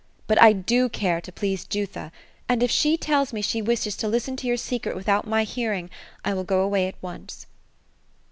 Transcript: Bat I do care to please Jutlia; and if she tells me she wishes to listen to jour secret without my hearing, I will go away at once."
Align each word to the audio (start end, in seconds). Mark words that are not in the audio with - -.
Bat 0.25 0.41
I 0.41 0.51
do 0.53 0.89
care 0.89 1.21
to 1.21 1.31
please 1.31 1.63
Jutlia; 1.63 2.11
and 2.49 2.63
if 2.63 2.71
she 2.71 2.97
tells 2.97 3.31
me 3.33 3.43
she 3.43 3.61
wishes 3.61 3.95
to 3.97 4.07
listen 4.07 4.35
to 4.37 4.47
jour 4.47 4.57
secret 4.57 4.95
without 4.95 5.27
my 5.27 5.43
hearing, 5.43 5.91
I 6.25 6.33
will 6.33 6.43
go 6.43 6.61
away 6.63 6.87
at 6.87 6.95
once." 7.03 7.45